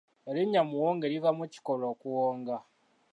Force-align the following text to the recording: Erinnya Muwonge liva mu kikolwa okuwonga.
Erinnya 0.29 0.61
Muwonge 0.69 1.05
liva 1.11 1.29
mu 1.37 1.45
kikolwa 1.53 1.85
okuwonga. 1.93 2.57